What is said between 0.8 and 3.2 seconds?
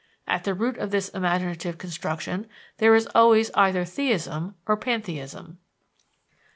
this imaginative construction there is